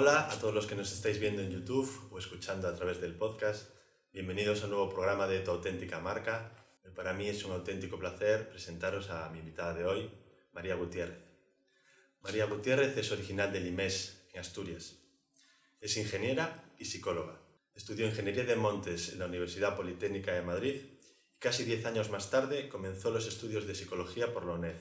[0.00, 3.16] Hola a todos los que nos estáis viendo en YouTube o escuchando a través del
[3.16, 3.68] podcast.
[4.12, 6.52] Bienvenidos a un nuevo programa de Tu auténtica marca.
[6.94, 10.08] Para mí es un auténtico placer presentaros a mi invitada de hoy,
[10.52, 11.24] María Gutiérrez.
[12.20, 15.00] María Gutiérrez es original de Limés, en Asturias.
[15.80, 17.40] Es ingeniera y psicóloga.
[17.74, 20.76] Estudió Ingeniería de Montes en la Universidad Politécnica de Madrid
[21.34, 24.76] y casi 10 años más tarde comenzó los estudios de psicología por la UNED.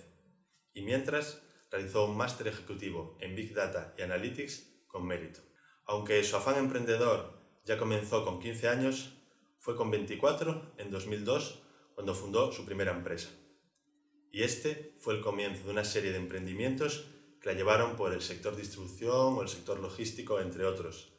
[0.73, 5.41] Y mientras realizó un máster ejecutivo en Big Data y Analytics mérito.
[5.85, 9.13] Aunque su afán emprendedor ya comenzó con 15 años,
[9.59, 11.61] fue con 24, en 2002,
[11.95, 13.29] cuando fundó su primera empresa.
[14.31, 17.07] Y este fue el comienzo de una serie de emprendimientos
[17.41, 21.13] que la llevaron por el sector distribución o el sector logístico, entre otros,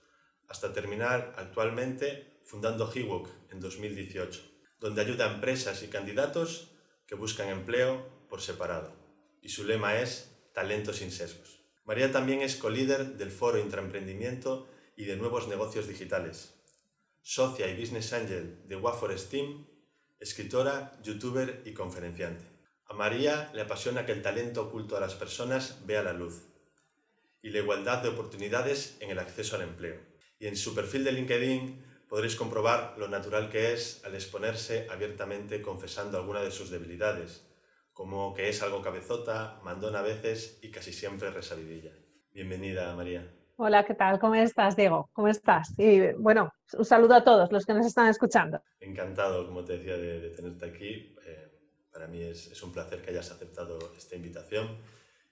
[0.48, 4.40] hasta terminar actualmente fundando Hewok en 2018,
[4.80, 6.70] donde ayuda a empresas y candidatos
[7.06, 8.92] que buscan empleo por separado.
[9.42, 11.57] Y su lema es Talento sin sesgos.
[11.88, 16.52] María también es co-líder del Foro Intraemprendimiento y de Nuevos Negocios Digitales,
[17.22, 19.66] socia y business angel de Waforest Team,
[20.20, 22.44] escritora, youtuber y conferenciante.
[22.88, 26.42] A María le apasiona que el talento oculto a las personas vea la luz
[27.40, 29.98] y la igualdad de oportunidades en el acceso al empleo.
[30.38, 35.62] Y en su perfil de LinkedIn podréis comprobar lo natural que es al exponerse abiertamente
[35.62, 37.47] confesando alguna de sus debilidades,
[37.98, 41.90] como que es algo cabezota, mandona a veces y casi siempre resabidilla.
[42.32, 43.28] Bienvenida, María.
[43.56, 44.20] Hola, ¿qué tal?
[44.20, 45.10] ¿Cómo estás, Diego?
[45.12, 45.74] ¿Cómo estás?
[45.76, 48.62] Y bueno, un saludo a todos los que nos están escuchando.
[48.78, 51.16] Encantado, como te decía, de, tenerte aquí.
[51.26, 51.50] Eh,
[51.92, 54.78] para mí es, un placer que hayas aceptado esta invitación.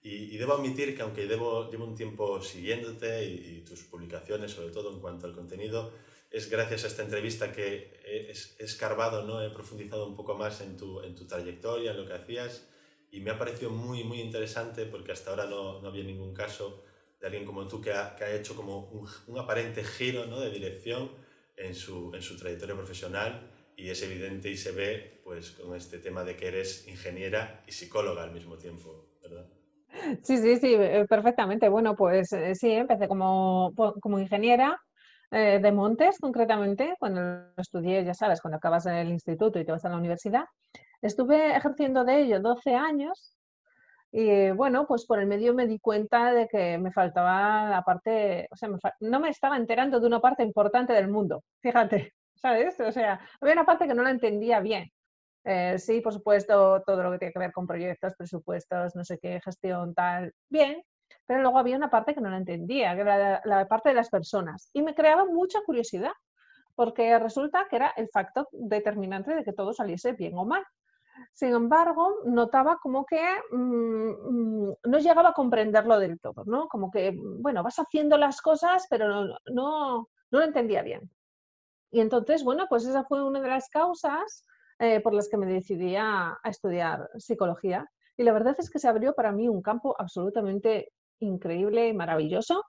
[0.03, 4.93] Y, debo admitir que aunque llevo un tiempo siguiéndote y, y tus publicaciones, sobre todo
[4.93, 5.93] en cuanto al contenido,
[6.37, 8.31] es gracias a esta entrevista que he,
[8.63, 9.41] escarbado, ¿no?
[9.41, 12.69] he profundizado un poco más en tu, en tu trayectoria, en lo que hacías,
[13.11, 16.85] y me ha parecido muy, muy interesante porque hasta ahora no, no había ningún caso
[17.19, 20.39] de alguien como tú que ha, que ha hecho como un, un, aparente giro ¿no?
[20.39, 21.11] de dirección
[21.57, 25.99] en su, en su trayectoria profesional y es evidente y se ve pues con este
[26.01, 29.47] tema de que eres ingeniera y psicóloga al mismo tiempo, ¿verdad?
[30.23, 30.77] Sí, sí, sí,
[31.09, 31.71] perfectamente.
[31.71, 33.73] Bueno, pues eh, sí, empecé como,
[34.03, 34.79] como ingeniera
[35.31, 39.85] eh, de Montes, concretamente, cuando estudié, ya sabes, cuando acabas el instituto y te vas
[39.85, 40.45] a la universidad,
[41.03, 43.37] estuve ejerciendo de ello 12 años
[44.13, 48.49] y bueno, pues por el medio me di cuenta de que me faltaba la parte,
[48.51, 48.71] o sea,
[49.01, 52.81] no me estaba enterando de una parte importante del mundo, fíjate, ¿sabes?
[52.81, 54.91] O sea, había una parte que no la entendía bien.
[55.45, 59.19] Eh, sí, por supuesto, todo lo que tiene que ver con proyectos, presupuestos, no sé
[59.19, 60.83] qué, gestión, tal, bien,
[61.27, 64.09] pero luego había una parte que no la entendía, que era la, parte de las
[64.09, 64.71] personas.
[64.73, 66.13] Y me creaba mucha curiosidad,
[66.75, 70.65] porque resulta que era el factor determinante de que todo saliese bien o mal.
[71.33, 76.69] Sin embargo, notaba como que mm, mm, no llegaba a comprenderlo del todo, ¿no?
[76.69, 81.11] Como que, bueno, vas haciendo las cosas, pero no, no, lo entendía bien.
[81.91, 84.45] Y entonces, bueno, pues esa fue una de las causas
[84.79, 87.89] eh, por las que me decidí a, a, estudiar psicología.
[88.19, 92.65] Y la verdad es que se abrió para mí un campo absolutamente increíble y maravilloso.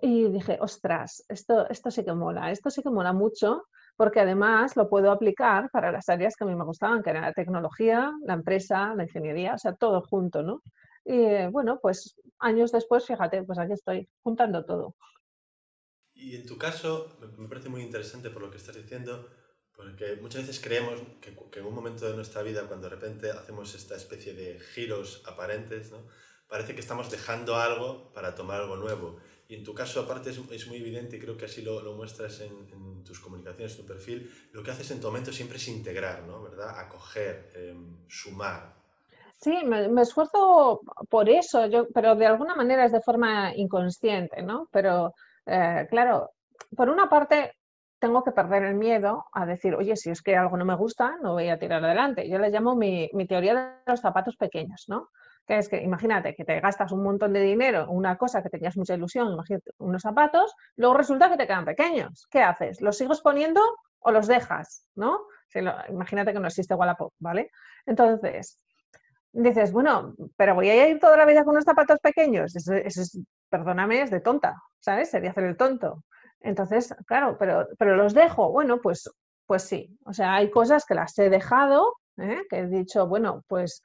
[0.00, 3.64] Y dije, ostras, esto, esto sí que mola, esto sí que mola mucho,
[3.96, 7.22] porque además lo puedo aplicar para las áreas que a mí me gustaban, que era
[7.22, 10.62] la tecnología, la empresa, la ingeniería, o sea, todo junto, ¿no?
[11.04, 14.96] Y bueno, pues años después, fíjate, pues aquí estoy juntando todo.
[16.12, 19.28] Y en tu caso, me parece muy interesante por lo que estás diciendo,
[19.74, 23.30] porque muchas veces creemos que, que en un momento de nuestra vida, cuando de repente
[23.30, 26.06] hacemos esta especie de giros aparentes, ¿no?
[26.48, 29.16] Parece que estamos dejando algo para tomar algo nuevo.
[29.48, 31.94] Y en tu caso, aparte, es, es muy evidente, y creo que así lo, lo
[31.94, 35.68] muestras en, tus comunicaciones, en tu perfil, lo que haces en tu momento siempre es
[35.68, 36.42] integrar, ¿no?
[36.42, 36.78] ¿Verdad?
[36.80, 38.74] Acoger, em, sumar.
[39.38, 44.68] Sí, me, esfuerzo por eso, yo, pero de alguna manera es de forma inconsciente, ¿no?
[44.72, 45.14] Pero,
[45.44, 46.30] eh, claro,
[46.74, 47.52] por una parte,
[48.00, 51.16] tengo que perder el miedo a decir, oye, si es que algo no me gusta,
[51.22, 52.28] no voy a tirar adelante.
[52.28, 55.10] Yo le llamo mi, mi teoría de los zapatos pequeños, ¿no?
[55.46, 58.76] Que es que imagínate que te gastas un montón de dinero una cosa que tenías
[58.76, 59.36] mucha ilusión,
[59.78, 62.26] unos zapatos, luego resulta que te quedan pequeños.
[62.30, 62.80] ¿Qué haces?
[62.80, 63.60] ¿Los sigues poniendo
[64.00, 64.86] o los dejas?
[64.94, 65.20] ¿No?
[65.88, 67.50] imagínate que no existe Wallapop, ¿vale?
[67.86, 68.62] Entonces,
[69.32, 72.54] dices, bueno, pero voy a ir toda la vida con unos zapatos pequeños.
[72.54, 73.18] Eso, es,
[73.48, 75.10] perdóname, es de tonta, ¿sabes?
[75.10, 76.04] Sería hacer el tonto.
[76.40, 78.50] Entonces, claro, pero, pero los dejo.
[78.52, 79.10] Bueno, pues,
[79.46, 79.96] pues sí.
[80.04, 82.42] O sea, hay cosas que las he dejado, ¿eh?
[82.50, 83.82] que he dicho, bueno, pues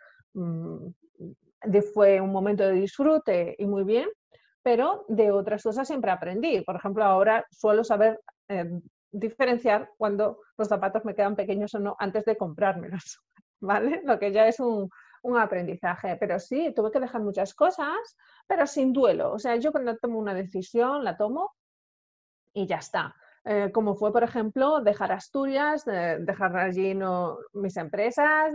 [1.66, 4.10] mm, fue un momento de disfrute y muy bien,
[4.64, 6.62] pero de otras cosas siempre aprendí.
[6.62, 8.80] Por ejemplo, ahora suelo saber eh,
[9.12, 13.20] diferenciar cuando los zapatos me quedan pequeños o no antes de comprármelos,
[13.60, 14.02] ¿vale?
[14.06, 14.90] Lo que ya es un,
[15.24, 16.18] un aprendizaje.
[16.20, 18.18] Pero sí, tuve que dejar muchas cosas,
[18.48, 19.34] pero sin duelo.
[19.34, 21.52] O sea, yo cuando tomo una decisión, la tomo
[22.54, 23.16] y ya está.
[23.44, 28.54] Eh, como fue, por ejemplo, dejar Asturias, dejar allí no, mis empresas,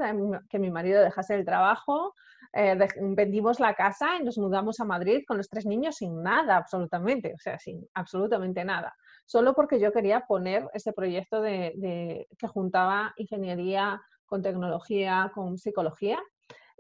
[0.49, 2.15] que mi marido dejase el trabajo,
[2.53, 6.57] eh, vendimos la casa y nos mudamos a Madrid con los tres niños sin nada,
[6.57, 8.95] absolutamente, o sea, sin absolutamente nada,
[9.25, 16.19] solo porque yo quería poner ese proyecto de, que juntaba ingeniería con tecnología, con psicología,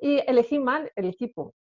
[0.00, 1.54] y elegí mal el equipo.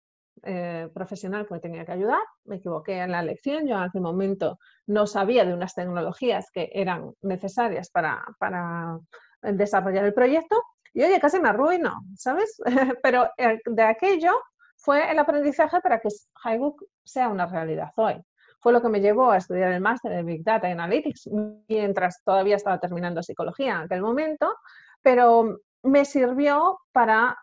[0.43, 4.03] Eh, profesional que me tenía que ayudar, me equivoqué en la elección, yo en aquel
[4.03, 8.99] momento no sabía de unas tecnologías que eran necesarias para, para
[9.41, 10.61] desarrollar el proyecto
[10.94, 12.56] y oye, casi me arruino, ¿sabes?
[13.02, 14.32] Pero eh, de aquello
[14.76, 16.08] fue el aprendizaje para que
[16.44, 18.23] Highbook sea una realidad hoy.
[18.61, 21.29] Fue lo que me llevó a estudiar el máster de Big Data Analytics
[21.69, 24.55] mientras todavía estaba terminando psicología en aquel momento,
[25.02, 27.37] pero me sirvió para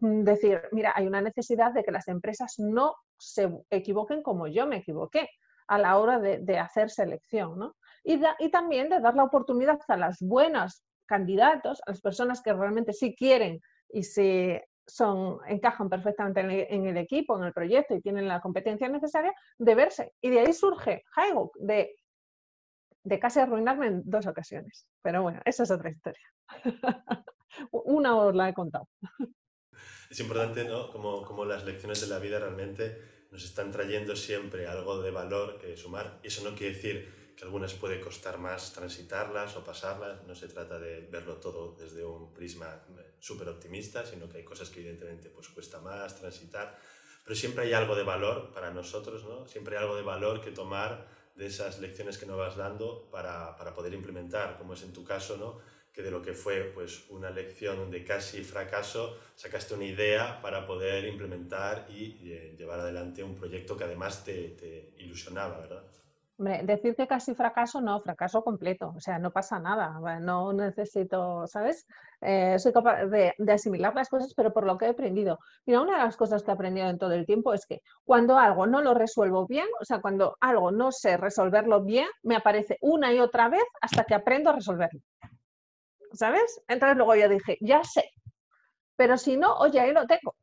[0.00, 4.66] mm, decir, mira, hay una necesidad de que las empresas no se equivoquen como yo
[4.66, 5.28] me equivoqué
[5.66, 7.76] a la hora de, hacer selección, ¿no?
[8.04, 12.54] Y, y, también de dar la oportunidad a las buenas candidatos, a las personas que
[12.54, 13.60] realmente sí quieren
[13.90, 18.88] y se son, encajan perfectamente en el, equipo, en el proyecto y tienen la competencia
[18.88, 20.12] necesaria, de verse.
[20.22, 21.94] Y de ahí surge Highhook, de,
[23.04, 24.86] de casi arruinarme en dos ocasiones.
[25.02, 26.26] Pero bueno, esa es otra historia.
[27.72, 28.88] Una os la he contado.
[30.08, 30.90] Es importante, ¿no?
[30.90, 35.58] Como, como las lecciones de la vida realmente nos están trayendo siempre algo de valor
[35.58, 36.20] que sumar.
[36.22, 40.48] Y eso no quiere decir que algunas puede costar más transitarlas o pasarlas, no se
[40.48, 44.80] trata de verlo todo desde un prisma eh, súper optimista, sino que hay cosas que
[44.80, 46.78] evidentemente pues cuesta más transitar,
[47.24, 49.46] pero siempre hay algo de valor para nosotros, ¿no?
[49.46, 53.56] Siempre hay algo de valor que tomar de esas lecciones que nos vas dando para,
[53.56, 55.60] para poder implementar, como es en tu caso, ¿no?
[55.92, 60.66] que de lo que fue pues una lección de casi fracaso, sacaste una idea para
[60.66, 65.82] poder implementar y eh, llevar adelante un proyecto que además te, te ilusionaba, ¿verdad?
[66.42, 71.86] Decir que casi fracaso, no, fracaso completo, o sea, no pasa nada, no necesito, ¿sabes?
[72.20, 75.38] Eh, soy capaz de, asimilar las cosas, pero por lo que he aprendido.
[75.66, 78.38] Mira, una de las cosas que he aprendido en todo el tiempo es que cuando
[78.38, 82.78] algo no lo resuelvo bien, o sea, cuando algo no sé resolverlo bien, me aparece
[82.80, 85.00] una y otra vez hasta que aprendo a resolverlo.
[86.12, 86.60] ¿Sabes?
[86.68, 88.04] Entonces luego yo dije, ya sé,
[88.96, 90.34] pero si no, oye, ahí lo tengo.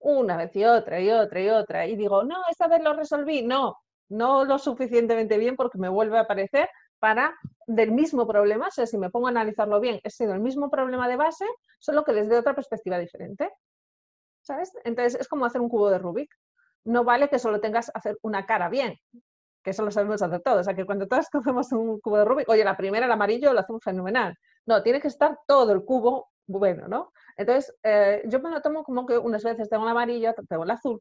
[0.00, 1.86] Una vez y otra y otra y otra.
[1.86, 3.42] Y digo, no, esta vez lo resolví.
[3.42, 3.76] No,
[4.08, 6.68] no lo suficientemente bien porque me vuelve a aparecer
[6.98, 7.34] para
[7.66, 10.70] del mismo problema, o sea, si me pongo a analizarlo bien, he sido el mismo
[10.70, 11.44] problema de base,
[11.78, 13.50] solo que les dé otra perspectiva diferente.
[14.42, 14.72] ¿Sabes?
[14.84, 16.30] Entonces es como hacer un cubo de Rubik.
[16.84, 18.96] No vale que solo tengas hacer una cara bien,
[19.62, 20.60] que eso lo sabemos hacer todos.
[20.60, 23.52] O sea, que cuando todos cogemos un cubo de Rubik, oye, la primera, el amarillo,
[23.52, 24.34] lo hacemos fenomenal.
[24.66, 27.12] No, tiene que estar todo el cubo bueno, ¿no?
[27.36, 30.70] Entonces, eh, yo me lo tomo como que unas veces tengo el amarillo, tengo el
[30.70, 31.00] azul,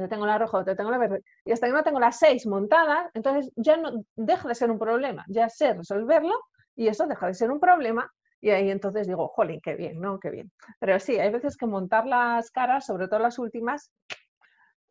[0.00, 2.46] yo tengo la roja, yo tengo la verde, y hasta que no tengo las seis
[2.46, 6.34] montadas, entonces ya no deja de ser un problema, ya sé resolverlo
[6.76, 8.10] y eso deja de ser un problema
[8.42, 10.18] y ahí entonces digo, jolín, qué bien, ¿no?
[10.18, 10.50] Qué bien.
[10.80, 13.92] Pero sí, hay veces que montar las caras, sobre todo las últimas,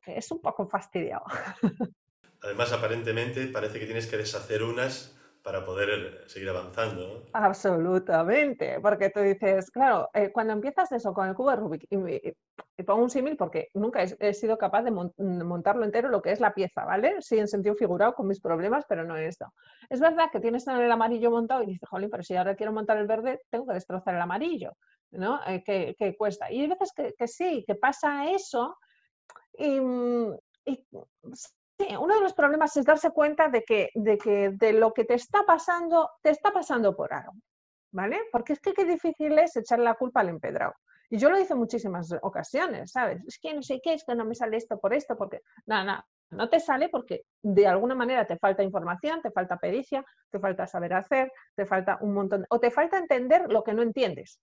[0.05, 1.25] es un poco fastidiado.
[2.41, 7.25] Además, aparentemente parece que tienes que deshacer unas para poder seguir avanzando.
[7.33, 12.83] Absolutamente, porque tú dices, claro, eh, cuando empiezas eso con el cubo de Rubik, y,
[12.83, 16.53] pongo un símil porque nunca he, sido capaz de montarlo entero lo que es la
[16.53, 17.21] pieza, ¿vale?
[17.21, 19.53] Sí, en sentido figurado con mis problemas, pero no en esto.
[19.89, 22.97] Es verdad que tienes el amarillo montado y dices, jolín, pero si ahora quiero montar
[22.97, 24.71] el verde, tengo que destrozar el amarillo,
[25.11, 25.39] ¿no?
[25.47, 26.51] Eh, que, cuesta.
[26.51, 28.77] Y hay veces que, que sí, que pasa eso
[29.53, 29.79] y,
[30.65, 30.87] y
[31.99, 35.13] uno de los problemas es darse cuenta de que, de que de lo que te
[35.13, 37.33] está pasando, te está pasando por algo,
[37.91, 38.19] ¿vale?
[38.31, 40.73] Porque es que qué difícil es echar la culpa al empedrado.
[41.09, 43.21] Y yo lo hice en muchísimas ocasiones, ¿sabes?
[43.27, 45.83] Es que no sé qué, es que no me sale esto por esto, porque nada,
[45.83, 50.39] nada, no te sale porque de alguna manera te falta información, te falta pericia, te
[50.39, 54.39] falta saber hacer, te falta un montón, o te falta entender lo que no entiendes,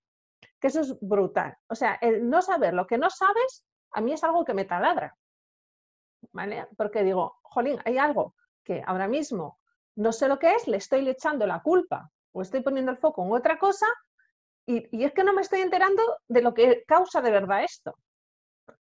[0.61, 1.57] que eso es brutal.
[1.69, 4.67] O sea, el no saber lo que no sabes, a mí es algo que me
[4.67, 5.17] taladra,
[6.77, 9.59] porque digo, jolín, hay algo que ahora mismo
[9.97, 13.25] no sé lo que es, le estoy echando la culpa o estoy poniendo el foco
[13.25, 13.87] en otra cosa
[14.65, 17.97] y, es que no me estoy enterando de lo que causa de verdad esto.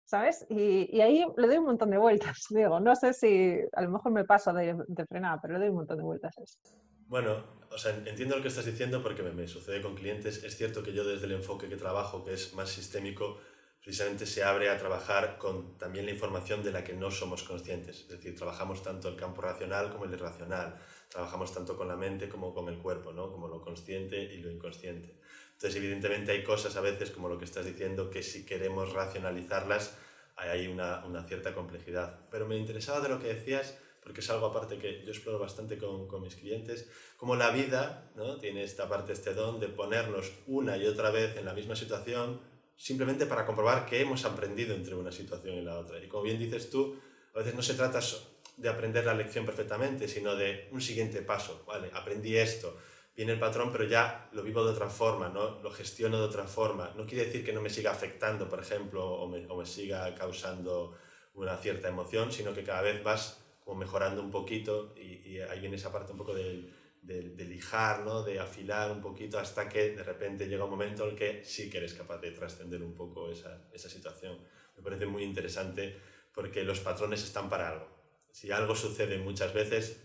[0.04, 0.46] ¿Sabes?
[0.50, 2.46] Y, ahí le doy un montón de vueltas.
[2.50, 5.68] Digo, no sé si a lo mejor me paso de, de frenada, pero le doy
[5.70, 6.70] un montón de vueltas a esto.
[7.06, 7.42] Bueno,
[7.72, 10.44] o sea, entiendo lo que estás diciendo porque me, me, sucede con clientes.
[10.44, 13.38] Es cierto que yo desde el enfoque que trabajo, que es más sistémico,
[13.82, 18.00] precisamente se abre a trabajar con también la información de la que no somos conscientes.
[18.00, 22.28] Es decir, trabajamos tanto el campo racional como el irracional, trabajamos tanto con la mente
[22.28, 23.32] como con el cuerpo, ¿no?
[23.32, 25.16] como lo consciente y lo inconsciente.
[25.52, 29.96] Entonces, evidentemente hay cosas a veces, como lo que estás diciendo, que si queremos racionalizarlas,
[30.36, 32.20] hay una, una cierta complejidad.
[32.30, 35.76] Pero me interesaba de lo que decías, porque es algo aparte que yo exploro bastante
[35.76, 38.38] con, con mis clientes, como la vida ¿no?
[38.38, 42.40] tiene esta parte, este don de ponernos una y otra vez en la misma situación,
[42.80, 46.02] simplemente para comprobar que hemos aprendido entre una situación y la otra.
[46.02, 46.98] Y como bien dices tú,
[47.34, 48.00] a veces no se trata
[48.56, 51.62] de aprender la lección perfectamente, sino de un siguiente paso.
[51.66, 52.78] Vale, aprendí esto,
[53.14, 55.60] viene el patrón, pero ya lo vivo de otra forma, ¿no?
[55.60, 56.94] lo gestiono de otra forma.
[56.96, 60.14] No quiere decir que no me siga afectando, por ejemplo, o me, o me siga
[60.14, 60.96] causando
[61.34, 65.60] una cierta emoción, sino que cada vez vas como mejorando un poquito y, y ahí
[65.60, 66.72] viene esa parte un poco del
[67.02, 68.22] de, de, lijar, ¿no?
[68.22, 71.70] de afilar un poquito hasta que de repente llega un momento en el que sí
[71.70, 74.38] que eres capaz de trascender un poco esa, esa situación.
[74.76, 75.96] Me parece muy interesante
[76.32, 77.88] porque los patrones están para algo.
[78.30, 80.00] Si algo sucede muchas veces,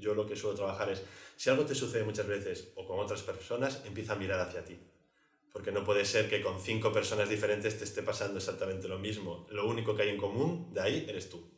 [0.00, 1.02] yo lo que suelo trabajar es,
[1.36, 4.78] si algo te sucede muchas veces o con otras personas, empieza a mirar hacia ti.
[5.52, 9.46] Porque no puede ser que con cinco personas diferentes te esté pasando exactamente lo mismo.
[9.50, 11.48] Lo único que hay en común de ahí eres tú.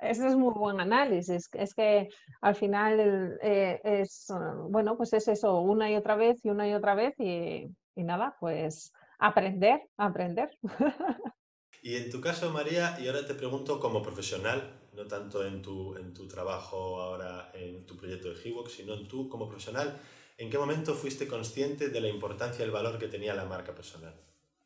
[0.00, 1.48] Ese es muy buen análisis.
[1.52, 2.08] Es que
[2.40, 4.28] al final eh, es,
[4.68, 8.04] bueno, pues es eso, una y otra vez y una y otra vez y, y
[8.04, 10.50] nada, pues aprender, aprender.
[11.82, 15.96] Y en tu caso, María, y ahora te pregunto como profesional, no tanto en tu,
[15.96, 19.98] en tu trabajo ahora en tu proyecto de Hivox, sino en tú como profesional,
[20.36, 23.74] ¿en qué momento fuiste consciente de la importancia y el valor que tenía la marca
[23.74, 24.14] personal?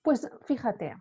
[0.03, 0.97] Pues fíjate,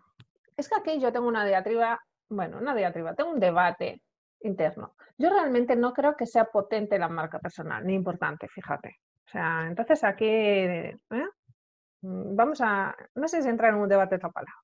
[0.56, 4.00] es que aquí yo tengo una diatriba, bueno, una diatriba, tengo un debate
[4.44, 4.94] interno.
[5.18, 9.00] Yo realmente no creo que sea potente la marca personal, ni importante, fíjate.
[9.26, 10.98] O sea, entonces aquí ¿eh?
[12.04, 14.54] Mm, vamos a, no sé si entrar en un debate de esta palabra.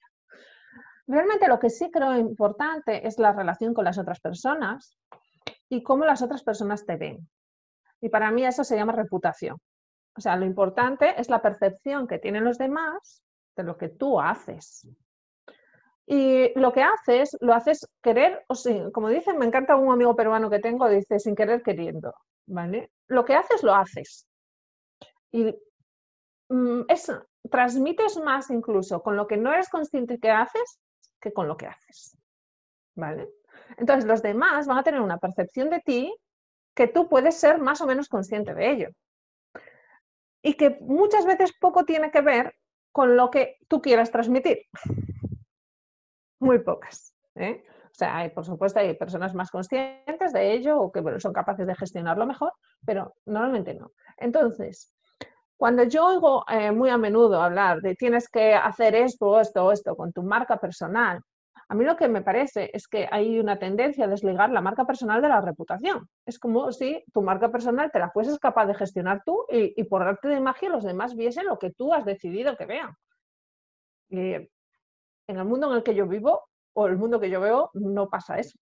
[1.07, 4.97] Realmente lo que sí creo importante es la relación con las otras personas
[5.69, 7.29] y cómo las otras personas te ven.
[8.01, 9.57] Y para mí eso se llama reputación.
[10.17, 13.25] O sea, lo importante es la percepción que tienen los demás
[13.57, 14.87] de lo que tú haces.
[16.12, 20.17] Y lo que haces, lo haces querer o sin, como dicen, me encanta un amigo
[20.17, 22.12] peruano que tengo, dice sin querer queriendo,
[22.47, 22.90] ¿vale?
[23.07, 24.26] Lo que haces, lo haces.
[25.31, 25.55] Y
[26.49, 27.12] mm, es,
[27.49, 30.81] transmites más incluso con lo que no eres consciente que haces
[31.21, 32.19] que con lo que haces,
[32.97, 33.29] ¿vale?
[33.76, 36.12] Entonces los demás van a tener una percepción de ti
[36.75, 38.88] que tú puedes ser más o menos consciente de ello.
[40.43, 42.52] Y que muchas veces poco tiene que ver
[42.90, 44.67] con lo que tú quieras transmitir
[46.40, 47.14] muy pocas.
[47.37, 47.62] ¿eh?
[47.85, 51.75] O sea, por supuesto, hay personas más conscientes de ello o que son capaces de
[51.75, 52.52] gestionarlo mejor,
[52.85, 53.92] pero normalmente no.
[54.16, 54.92] Entonces,
[55.56, 59.97] cuando yo oigo eh, muy a menudo hablar de tienes que hacer esto, esto, esto
[59.97, 61.20] con tu marca personal,
[61.68, 64.85] a mí lo que me parece es que hay una tendencia a desligar la marca
[64.85, 66.09] personal de la reputación.
[66.26, 69.85] Es como si tu marca personal te la fueses capaz de gestionar tú y, y
[69.85, 72.94] por arte de magia los demás viesen lo que tú has decidido que vean.
[74.09, 74.49] Y
[75.31, 76.45] en el mundo en el que yo vivo
[76.75, 78.59] o el mundo que yo veo no pasa eso.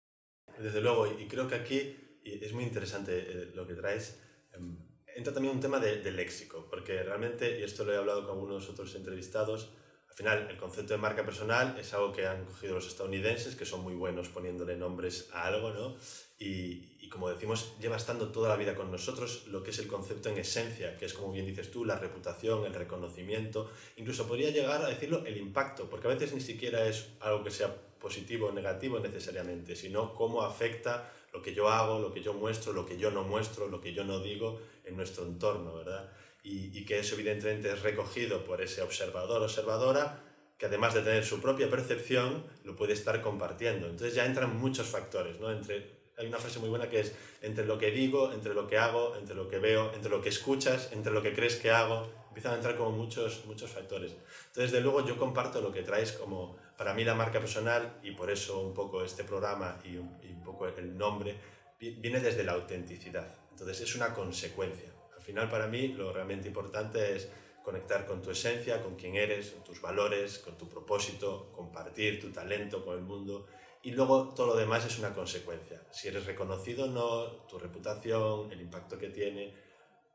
[0.57, 4.21] Desde luego, y creo que aquí es muy interesante eh, lo que traes.
[4.53, 4.77] Em,
[5.15, 8.31] entra también un tema de, de, léxico, porque realmente, y esto lo he hablado con
[8.31, 9.73] algunos otros entrevistados,
[10.09, 13.65] al final el concepto de marca personal es algo que han cogido los estadounidenses, que
[13.65, 15.95] son muy buenos poniéndole nombres a algo, ¿no?
[16.39, 19.87] Y, y como decimos, lleva estando toda la vida con nosotros lo que es el
[19.87, 24.51] concepto en esencia, que es como bien dices tú, la reputación, el reconocimiento, incluso podría
[24.51, 28.47] llegar a decirlo el impacto, porque a veces ni siquiera es algo que sea positivo
[28.47, 32.85] o negativo necesariamente, sino cómo afecta lo que yo hago, lo que yo muestro, lo
[32.85, 36.11] que yo no muestro, lo que yo no digo en nuestro entorno, ¿verdad?
[36.43, 40.23] Y, y que eso evidentemente es recogido por ese observador, observadora,
[40.57, 43.87] que además de tener su propia percepción, lo puede estar compartiendo.
[43.87, 45.51] Entonces ya entran muchos factores, ¿no?
[45.51, 48.77] Entre hay una frase muy buena que es entre lo que digo, entre lo que
[48.77, 52.11] hago, entre lo que veo, entre lo que escuchas, entre lo que crees que hago,
[52.29, 54.15] empiezan a entrar como muchos, muchos factores.
[54.47, 58.11] Entonces, de luego, yo comparto lo que traes como para mí la marca personal y
[58.11, 61.35] por eso un poco este programa y un, y un poco el nombre
[61.79, 63.27] viene desde la autenticidad.
[63.51, 64.91] Entonces, es una consecuencia.
[65.15, 67.29] Al final, para mí, lo realmente importante es
[67.63, 72.31] conectar con tu esencia, con quién eres, con tus valores, con tu propósito, compartir tu
[72.31, 73.45] talento con el mundo
[73.87, 75.81] y luego todo lo demás es una consecuencia.
[75.91, 79.53] Si eres reconocido o no, tu reputación, el impacto que tiene,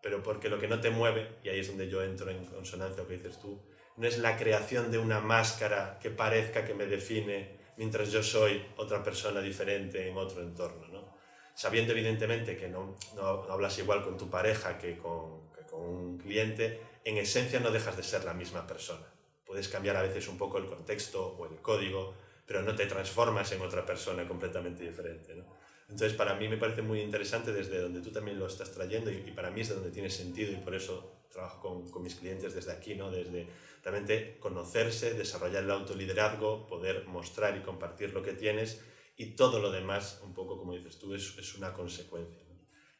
[0.02, 2.97] pero porque lo que no te mueve, y ahí es donde yo entro en consonancia
[2.97, 3.62] con lo que dices tú,
[3.97, 8.62] no es la creación de una máscara que parezca que me define mientras yo soy
[8.76, 10.88] otra persona diferente en otro entorno.
[10.88, 11.17] ¿no?
[11.55, 16.19] Sabiendo evidentemente que no, no, hablas igual con tu pareja que con, que con un
[16.19, 19.07] cliente, en esencia no dejas de ser la misma persona
[19.52, 22.14] puedes cambiar a veces un poco el contexto o el código,
[22.47, 25.35] pero no te transformas en otra persona completamente diferente.
[25.35, 25.45] ¿no?
[25.89, 29.31] Entonces, para mí me parece muy interesante desde donde tú también lo estás trayendo y,
[29.33, 32.55] para mí es de donde tiene sentido y por eso trabajo con, con, mis clientes
[32.55, 33.11] desde aquí, ¿no?
[33.11, 33.47] Desde
[33.83, 38.83] realmente conocerse, desarrollar el autoliderazgo, poder mostrar y compartir lo que tienes
[39.17, 42.43] y todo lo demás, un poco como dices tú, es, es una consecuencia.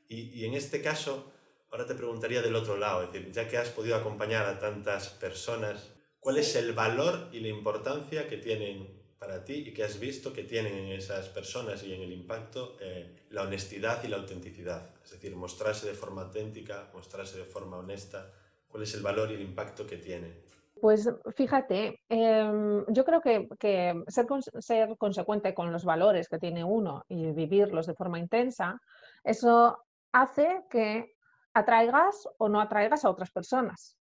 [0.09, 1.33] Y, y, en este caso,
[1.71, 5.09] ahora te preguntaría del otro lado, es decir, ya que has podido acompañar a tantas
[5.09, 10.01] personas, ¿cuál es el valor y la importancia que tienen para ti y que has
[10.01, 14.17] visto que tienen en esas personas y en el impacto eh, la honestidad y la
[14.17, 14.91] autenticidad?
[15.05, 18.33] Es decir, mostrarse de forma auténtica, mostrarse de forma honesta,
[18.67, 20.43] ¿cuál es el valor y el impacto que tiene?
[20.81, 23.47] Pues fíjate, em, yo creo que,
[24.09, 24.27] ser,
[24.59, 28.81] ser, consecuente con los valores que tiene uno y vivirlos de forma intensa,
[29.23, 29.79] eso
[30.11, 31.15] hace que
[31.55, 33.97] atraigas o no atraigas a otras personas,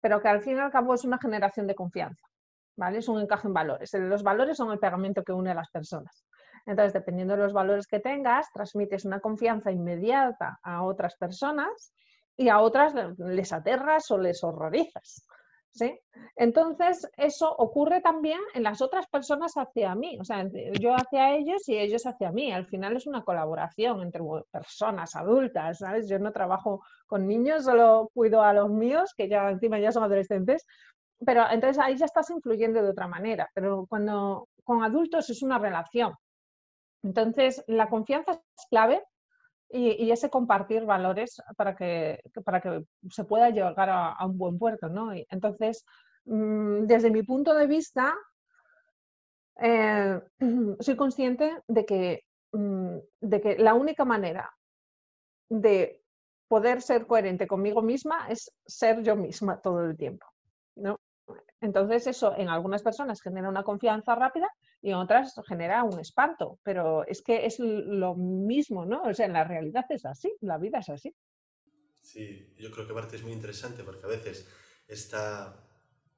[0.00, 2.26] pero que al fin y al cabo es una generación de confianza,
[2.94, 3.92] Es un encaje en valores.
[3.94, 6.24] Los valores son el pegamento que une a las personas.
[6.66, 11.92] Entonces, dependiendo de los valores que tengas, transmites una confianza inmediata a otras personas
[12.36, 15.26] y a otras les aterras o les horrorizas.
[15.72, 15.98] ¿sí?
[16.36, 20.46] Entonces, eso ocurre también en las otras personas hacia mí, o sea,
[20.78, 22.52] yo hacia ellos y ellos hacia mí.
[22.52, 26.08] Al final es una colaboración entre personas adultas, ¿sabes?
[26.08, 30.04] Yo no trabajo con niños, solo cuido a los míos, que ya encima ya son
[30.04, 30.66] adolescentes,
[31.24, 35.58] pero entonces ahí ya estás influyendo de otra manera, pero cuando con adultos es una
[35.58, 36.14] relación.
[37.02, 39.02] Entonces, la confianza es clave
[39.68, 44.88] y, ese compartir valores para que, para que se pueda llegar a, un buen puerto.
[44.88, 45.12] ¿no?
[45.12, 45.84] entonces,
[46.24, 48.14] mm, desde mi punto de vista,
[49.60, 50.20] eh,
[50.80, 54.50] soy consciente de que, mm, de que la única manera
[55.48, 56.02] de
[56.48, 60.26] poder ser coherente conmigo misma es ser yo misma todo el tiempo.
[60.76, 61.00] ¿no?
[61.60, 64.48] Entonces eso en algunas personas genera una confianza rápida
[64.80, 69.02] y en otras genera un espanto, pero es que es lo mismo, ¿no?
[69.02, 71.14] O sea, en la realidad es así, la vida es así.
[72.00, 74.48] Sí, yo creo que parte es muy interesante porque a veces
[74.88, 75.54] esta,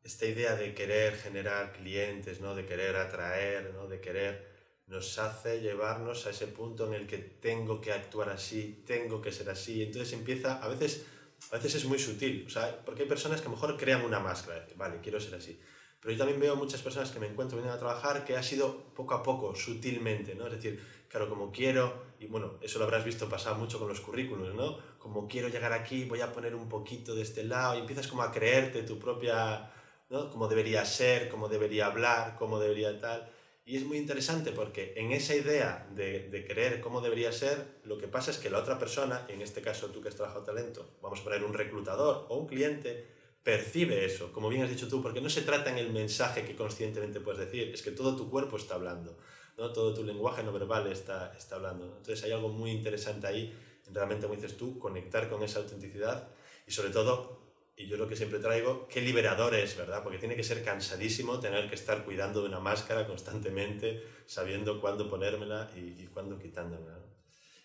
[0.02, 2.54] esta idea de querer generar clientes, ¿no?
[2.54, 3.86] de querer atraer, ¿no?
[3.86, 4.48] de querer,
[4.86, 9.30] nos hace llevarnos a ese punto en el que tengo que actuar así, tengo que
[9.30, 9.82] ser así.
[9.82, 11.06] Entonces empieza, a veces
[11.50, 14.04] a veces es muy sutil, o sea, porque hay personas que a lo mejor crean
[14.04, 15.60] una máscara, vale, quiero ser así.
[16.00, 18.92] Pero yo también veo muchas personas que me encuentro vienen a trabajar que ha sido
[18.94, 20.46] poco a poco, sutilmente, ¿no?
[20.46, 20.78] Es decir,
[21.08, 24.78] claro, como quiero, y bueno, eso lo habrás visto pasar mucho con los currículos, ¿no?
[24.98, 28.22] Como quiero llegar aquí, voy a poner un poquito de este lado y empiezas como
[28.22, 29.70] a creerte tu propia,
[30.10, 30.30] ¿no?
[30.30, 33.30] Cómo debería ser, cómo debería hablar, cómo debería tal.
[33.66, 37.96] Y es muy interesante porque en esa idea de, de, creer cómo debería ser, lo
[37.96, 40.96] que pasa es que la otra persona, en este caso tú que has trabajado talento,
[41.00, 43.06] vamos a poner un reclutador o un cliente,
[43.42, 46.56] percibe eso, como bien has dicho tú, porque no se trata en el mensaje que
[46.56, 49.16] conscientemente puedes decir, es que todo tu cuerpo está hablando,
[49.56, 49.72] ¿no?
[49.72, 51.86] todo tu lenguaje no verbal está, está hablando.
[51.86, 53.54] Entonces hay algo muy interesante ahí,
[53.92, 56.28] realmente, como dices tú, conectar con esa autenticidad
[56.66, 57.43] y sobre todo
[57.76, 60.02] y yo lo que siempre traigo, qué liberador es, ¿verdad?
[60.02, 65.10] Porque tiene que ser cansadísimo tener que estar cuidando de una máscara constantemente, sabiendo cuándo
[65.10, 67.00] ponérmela y, y cuándo quitándomela.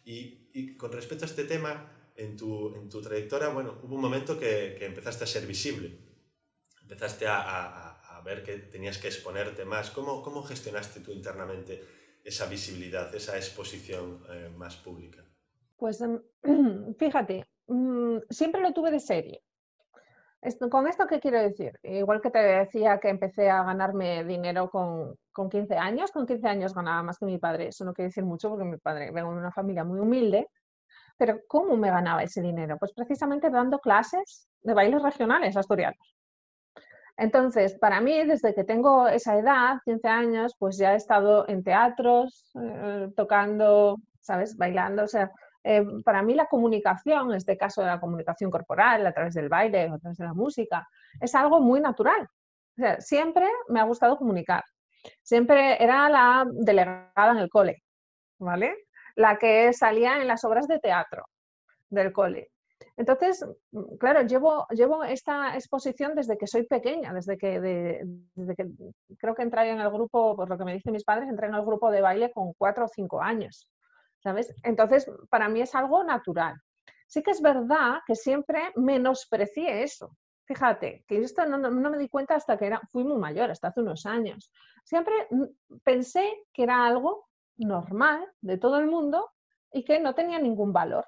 [0.04, 4.02] Y, y, con respecto a este tema, en tu, en tu trayectoria, bueno, hubo un
[4.02, 5.96] momento que, que empezaste a ser visible,
[6.82, 9.92] empezaste a, a, a, ver que tenías que exponerte más.
[9.92, 11.84] ¿Cómo, cómo gestionaste tú internamente
[12.24, 15.24] esa visibilidad, esa exposición eh, más pública?
[15.78, 16.20] Pues em,
[16.98, 19.44] fíjate, mm, siempre lo tuve de serie
[20.72, 21.78] ¿Con esto qué quiero decir?
[21.84, 26.48] Igual que te decía que empecé a ganarme dinero con, con 15 años, con 15
[26.48, 27.68] años ganaba más que mi padre.
[27.68, 30.48] Eso no quiere decir mucho porque mi padre vengo de una familia muy humilde.
[31.18, 32.78] Pero ¿cómo me ganaba ese dinero?
[32.78, 36.16] Pues precisamente dando clases de bailes regionales asturianos.
[37.18, 41.66] Entonces, para mí, desde que tengo esa edad, 15 años, pues ya he estado en
[41.66, 44.56] teatros, eh, tocando, ¿sabes?
[44.56, 45.30] Bailando, o sea,
[45.64, 49.84] eh, para mí la comunicación, en este caso la comunicación corporal, a través del baile,
[49.84, 50.88] a través de la música,
[51.20, 52.28] es algo muy natural.
[53.00, 54.64] siempre me ha gustado comunicar.
[55.22, 57.84] Siempre era la delegada en el cole,
[58.40, 58.76] ¿vale?
[59.16, 61.26] La que salía en las obras de teatro
[61.90, 62.52] del cole.
[62.96, 63.46] Entonces,
[63.98, 67.60] claro, llevo, llevo esta exposición desde que soy pequeña, desde que,
[68.36, 68.68] desde que
[69.18, 71.56] creo que entré en el grupo, por lo que me dicen mis padres, entré en
[71.56, 73.70] el grupo de baile con cuatro o cinco años.
[74.20, 74.54] ¿Sabes?
[74.64, 76.56] Entonces, para mí es algo natural.
[77.08, 80.16] Sí que es verdad que siempre menosprecié eso.
[80.46, 83.82] Fíjate, que esto no, me di cuenta hasta que era, fui muy mayor, hasta hace
[83.82, 84.52] unos años.
[84.84, 85.14] Siempre
[85.84, 87.28] pensé que era algo
[87.58, 89.32] normal de todo el mundo
[89.72, 91.06] y que no tenía ningún valor.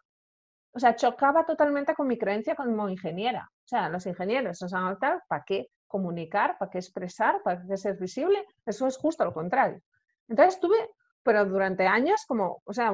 [0.73, 3.49] O sea, chocaba totalmente con mi creencia como ingeniera.
[3.51, 4.97] O sea, los ingenieros, o sea,
[5.27, 5.69] ¿para qué?
[5.91, 8.45] comunicar, para qué expresar, para qué ser visible.
[8.65, 9.81] Eso es justo lo contrario.
[10.29, 10.77] Entonces estuve,
[11.23, 12.93] pero durante años como, o sea,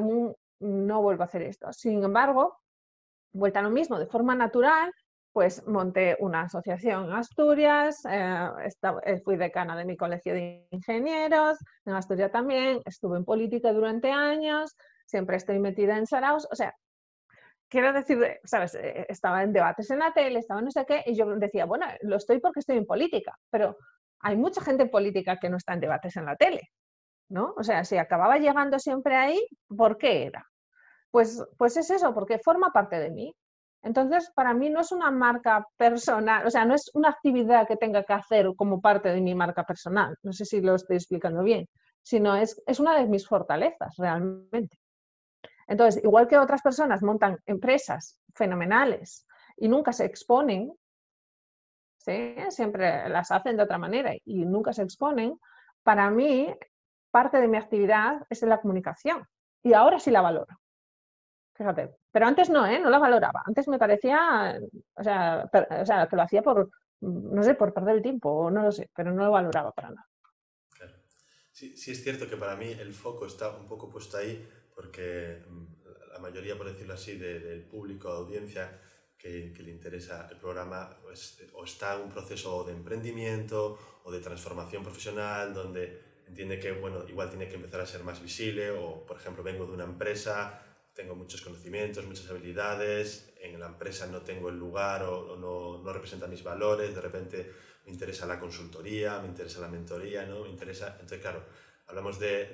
[0.59, 1.71] no vuelvo a hacer esto.
[1.71, 2.59] Sin embargo,
[3.33, 4.91] vuelta a lo mismo, de forma natural,
[5.37, 8.49] pues monté una asociación en Asturias, eh,
[9.03, 14.11] eh, fui decana de mi colegio de ingenieros, en Asturias también, estuve en política durante
[14.11, 16.73] años, siempre estoy metida en Saraos, o sea,
[17.69, 21.15] quiero decir, sabes, eh, estaba en debates en la tele, estaba no sé qué, y
[21.15, 23.77] yo decía, bueno, lo estoy porque estoy en política, pero
[24.21, 26.71] hay mucha gente en política que no está en debates en la tele,
[27.29, 27.53] ¿no?
[27.57, 30.45] O sea, si acababa llegando siempre ahí, ¿por qué era?
[31.11, 33.35] Pues, pues es eso, porque forma parte de mí.
[33.83, 37.77] Entonces, para mí no es una marca personal, o sea, no es una actividad que
[37.77, 41.43] tenga que hacer como parte de mi marca personal, no sé si lo estoy explicando
[41.43, 41.67] bien,
[42.01, 44.77] sino es, es una de mis fortalezas realmente.
[45.67, 49.25] Entonces, igual que otras personas montan empresas fenomenales
[49.57, 50.73] y nunca se exponen,
[51.97, 52.35] ¿sí?
[52.49, 55.37] siempre las hacen de otra manera y nunca se exponen,
[55.83, 56.53] para mí
[57.17, 59.25] parte de mi actividad es la comunicación
[59.63, 60.53] y ahora sí la valoro.
[61.56, 62.80] Fíjate, pero antes no, ¿eh?
[62.80, 63.41] no la valoraba.
[63.43, 64.60] Antes me parecía,
[64.93, 65.49] o sea,
[65.82, 66.69] o sea, que lo hacía por,
[67.01, 69.89] no sé, por perder el tiempo, o no lo sé, pero no lo valoraba para
[69.89, 70.08] nada.
[71.51, 75.41] Sí, sí es cierto que para mí el foco está un poco puesto ahí porque
[75.49, 78.80] mm, la mayoría, por decirlo así, del público, audiencia
[79.17, 84.12] que, que, le interesa el programa, pues, o está en un proceso de emprendimiento o
[84.12, 88.71] de transformación profesional, donde entiende que, bueno, igual tiene que empezar a ser más visible,
[88.71, 90.63] o, por ejemplo, vengo de una empresa
[90.97, 95.93] tengo muchos conocimientos, muchas habilidades, en la empresa no tengo el lugar o, no, no,
[95.93, 97.51] representa mis valores, de repente
[97.85, 100.41] me interesa la consultoría, me interesa la mentoría, ¿no?
[100.41, 100.93] Me interesa...
[100.93, 101.43] Entonces, claro,
[101.85, 102.47] hablamos de,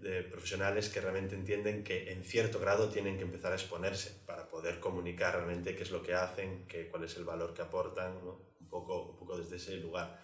[0.00, 4.48] de, profesionales que realmente entienden que en cierto grado tienen que empezar a exponerse para
[4.48, 8.24] poder comunicar realmente qué es lo que hacen, qué, cuál es el valor que aportan,
[8.24, 8.40] ¿no?
[8.60, 10.16] un, poco, un poco desde ese lugar.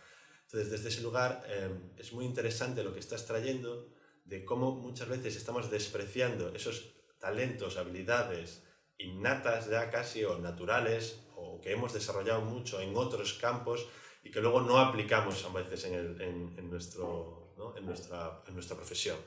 [0.56, 3.90] Entonces, desde ese lugar eh, es muy interesante lo que estás trayendo
[4.24, 8.62] de cómo muchas veces estamos despreciando esos talentos, habilidades
[8.96, 13.86] innatas ya casi o naturales o que hemos desarrollado mucho en otros campos
[14.24, 17.76] y que luego no aplicamos a veces en, el, en, nuestro, ¿no?
[17.76, 19.18] en, nuestra, en nuestra profesión.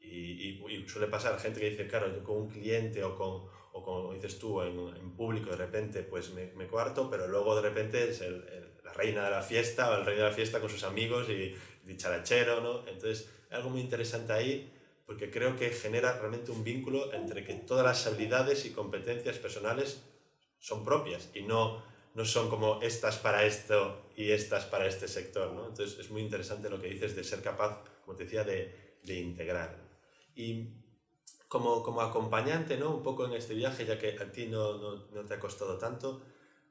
[0.00, 3.82] Y, y, suele pasar gente que dice, claro, yo con un cliente o con, o
[3.84, 7.62] como dices tú, en, en, público de repente pues me, me, cuarto, pero luego de
[7.62, 10.70] repente es el, la reina de la fiesta o el rey de la fiesta con
[10.70, 11.54] sus amigos y
[11.84, 12.86] dicharachero, ¿no?
[12.88, 14.70] Entonces, algo muy interesante ahí
[15.06, 20.00] porque creo que genera realmente un vínculo entre que todas las habilidades y competencias personales
[20.58, 21.82] son propias y no,
[22.14, 25.52] no son como estas para esto y estas para este sector.
[25.52, 25.68] ¿no?
[25.68, 29.14] Entonces es muy interesante lo que dices de ser capaz, como te decía, de, de
[29.14, 29.76] integrar.
[30.34, 30.68] Y
[31.48, 32.90] como, como acompañante, ¿no?
[32.90, 35.76] un poco en este viaje, ya que a ti no, no, no te ha costado
[35.76, 36.22] tanto,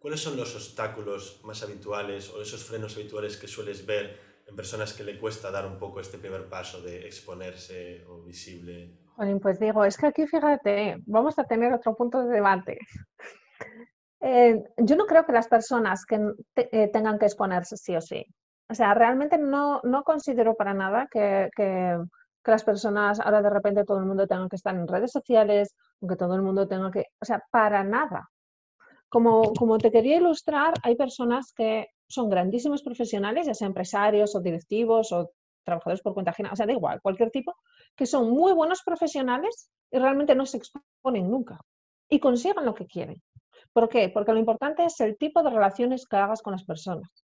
[0.04, 4.92] ¿cuáles son los obstáculos más habituales o esos frenos habituales que sueles ver en personas
[4.92, 9.00] que le cuesta dar un poco este primer paso de exponerse o visible?
[9.42, 12.78] pues digo, es que aquí fíjate, vamos a tener otro punto de debate.
[14.26, 16.18] Eh, yo no creo que las personas que
[16.56, 18.26] eh, tengan que exponerse sí o sí.
[18.70, 21.98] O sea, realmente no, no considero para nada que, que,
[22.42, 25.76] que, las personas ahora de repente todo el mundo tenga que estar en redes sociales,
[26.08, 28.30] que todo el mundo tenga que, o sea, para nada.
[29.14, 35.12] Como, te quería ilustrar, hay personas que son grandísimos profesionales, ya sea empresarios o directivos
[35.12, 35.30] o
[35.64, 37.54] trabajadores por cuenta ajena, o sea, da igual, cualquier tipo,
[37.96, 41.60] que son muy buenos profesionales y realmente no se exponen nunca
[42.10, 43.22] y consigan lo que quieren.
[43.72, 44.10] ¿Por qué?
[44.10, 47.24] Porque lo importante es el tipo de relaciones que hagas con las personas,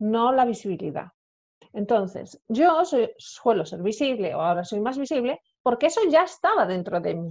[0.00, 1.06] no la visibilidad.
[1.72, 2.82] Entonces, yo
[3.16, 7.30] suelo ser visible o ahora soy más visible porque eso ya estaba dentro de mí,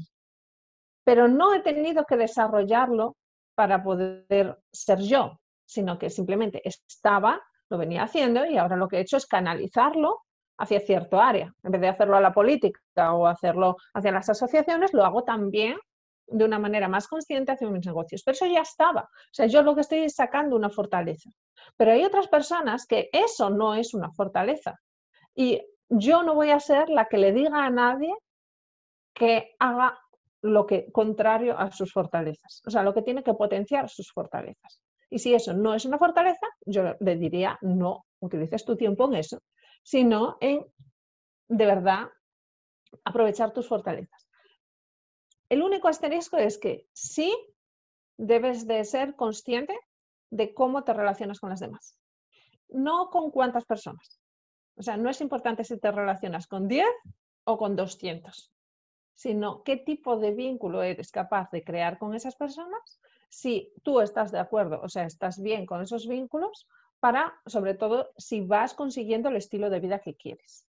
[1.03, 3.17] pero no he tenido que desarrollarlo
[3.55, 8.97] para poder ser yo, sino que simplemente estaba, lo venía haciendo y ahora lo que
[8.97, 10.21] he hecho es canalizarlo
[10.57, 11.53] hacia cierto área.
[11.63, 15.77] En vez de hacerlo a la política o hacerlo hacia las asociaciones, lo hago también
[16.27, 18.21] de una manera más consciente hacia mis negocios.
[18.23, 19.01] Pero eso ya estaba.
[19.01, 21.29] O sea, yo lo que estoy es sacando una fortaleza.
[21.77, 24.79] Pero hay otras personas que eso no es una fortaleza.
[25.35, 28.13] Y yo no voy a ser la que le diga a nadie
[29.13, 29.99] que haga
[30.41, 32.61] lo que contrario a sus fortalezas.
[32.65, 34.81] O sea, lo que tiene que potenciar sus fortalezas.
[35.09, 39.15] Y si eso no es una fortaleza, yo le diría, no utilices tu tiempo en
[39.15, 39.39] eso,
[39.83, 40.65] sino en,
[41.47, 42.07] de verdad,
[43.03, 44.27] aprovechar tus fortalezas.
[45.49, 47.35] El único asterisco es que sí
[48.17, 49.77] debes de ser consciente
[50.29, 51.97] de cómo te relacionas con las demás,
[52.69, 54.21] no con cuántas personas.
[54.77, 56.87] O sea, no es importante si te relacionas con 10
[57.43, 58.53] o con 200,
[59.21, 64.31] sino qué tipo de vínculo eres capaz de crear con esas personas si tú estás
[64.31, 66.67] de acuerdo, o sea, estás bien con esos vínculos,
[66.99, 70.65] para, sobre todo, si vas consiguiendo el estilo de vida que quieres.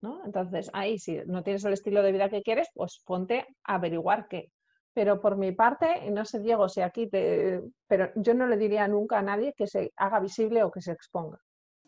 [0.00, 0.24] ¿no?
[0.24, 4.28] Entonces, ahí, si no tienes el estilo de vida que quieres, pues ponte a averiguar
[4.28, 4.50] qué.
[4.94, 7.60] Pero por mi parte, y no sé, Diego, si aquí te.
[7.86, 10.92] Pero yo no le diría nunca a nadie que se haga visible o que se
[10.92, 11.40] exponga.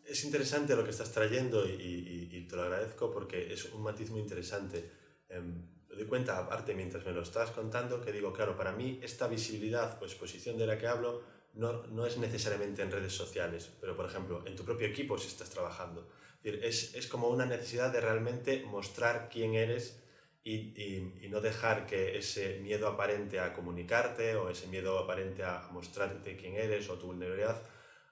[0.05, 4.21] Es interesante lo que estás trayendo y, te lo agradezco porque es un matiz muy
[4.21, 4.89] interesante.
[5.27, 8.99] Em, me doy cuenta, aparte, mientras me lo estás contando, que digo, claro, para mí
[9.03, 11.21] esta visibilidad o exposición de la que hablo
[11.53, 15.27] no, no es necesariamente en redes sociales, pero por ejemplo, en tu propio equipo si
[15.27, 16.09] estás trabajando.
[16.43, 20.03] Es, es como una necesidad de realmente mostrar quién eres
[20.43, 25.69] y, y, no dejar que ese miedo aparente a comunicarte o ese miedo aparente a
[25.71, 27.61] mostrarte quién eres o tu vulnerabilidad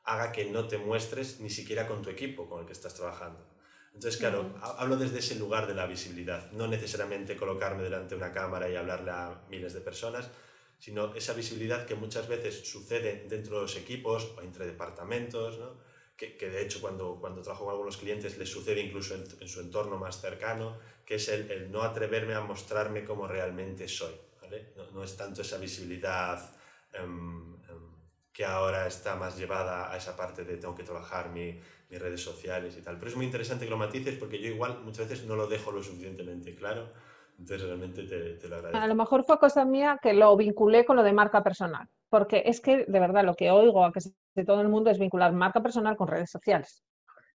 [0.03, 3.50] haga que no te muestres ni siquiera con tu equipo con el que estás trabajando.
[3.93, 8.31] Entonces, claro, hablo desde ese lugar de la visibilidad, no necesariamente colocarme delante de una
[8.31, 10.29] cámara y hablarle a miles de personas,
[10.79, 15.77] sino esa visibilidad que muchas veces sucede dentro de los equipos o entre departamentos, ¿no?
[16.17, 19.47] que, que, de hecho cuando, cuando trabajo con algunos clientes les sucede incluso en, en
[19.47, 24.13] su entorno más cercano, que es el, el, no atreverme a mostrarme como realmente soy.
[24.41, 24.73] ¿vale?
[24.75, 26.39] No, no, es tanto esa visibilidad
[27.03, 27.95] um, um,
[28.33, 31.59] que ahora está más llevada a esa parte de tengo que trabajar mi,
[31.91, 32.97] mis redes sociales y tal.
[32.97, 35.71] Pero es muy interesante que lo matices porque yo igual muchas veces no lo dejo
[35.71, 36.89] lo suficientemente claro.
[37.37, 38.83] Entonces realmente te, te lo agradezco.
[38.83, 41.87] A lo mejor fue cosa mía que lo vinculé con lo de marca personal.
[42.09, 43.99] Porque es que de verdad lo que oigo a que
[44.35, 46.83] de todo el mundo es vincular marca personal con redes sociales.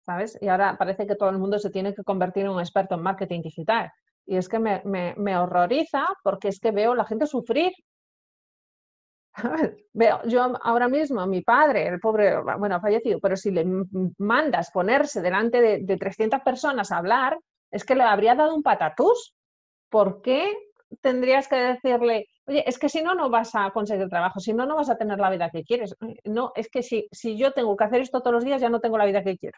[0.05, 0.37] ¿Sabes?
[0.41, 3.01] Y ahora parece que todo el mundo se tiene que convertir en un experto en
[3.01, 3.91] marketing digital.
[4.25, 7.71] Y es que me, me, horroriza porque es que veo la gente sufrir
[9.93, 13.65] Veo, yo ahora mismo mi padre, el pobre, bueno, ha fallecido, pero si le
[14.17, 17.37] mandas ponerse delante de, de 300 personas a hablar,
[17.71, 19.33] es que le habría dado un patatús.
[19.89, 20.55] ¿Por qué
[21.01, 24.65] tendrías que decirle, oye, es que si no, no vas a conseguir trabajo, si no,
[24.65, 25.95] no vas a tener la vida que quieres?
[26.23, 28.79] No, es que si, si yo tengo que hacer esto todos los días, ya no
[28.79, 29.57] tengo la vida que quiero,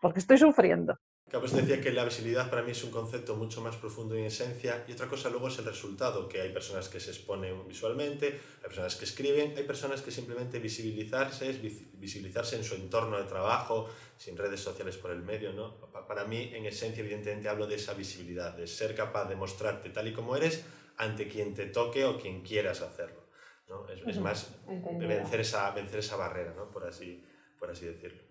[0.00, 0.96] porque estoy sufriendo.
[1.38, 4.84] Pues decía que la visibilidad para mí es un concepto mucho más profundo en esencia
[4.88, 8.62] y otra cosa luego es el resultado, que hay personas que se exponen visualmente, hay
[8.62, 13.88] personas que escriben, hay personas que simplemente visibilizarse es visibilizarse en su entorno de trabajo,
[14.16, 15.76] sin redes sociales por el medio, ¿no?
[16.08, 20.08] Para mí, en esencia, evidentemente hablo de esa visibilidad, de ser capaz de mostrarte tal
[20.08, 20.64] y como eres
[20.96, 23.22] ante quien te toque o quien quieras hacerlo,
[23.68, 23.88] ¿no?
[23.88, 24.52] Es, es más
[24.98, 26.70] vencer esa, vencer esa barrera, ¿no?
[26.70, 27.24] Por así,
[27.56, 28.29] por así decirlo.